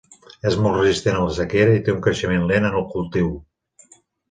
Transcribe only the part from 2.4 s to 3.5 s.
lent en el cultiu.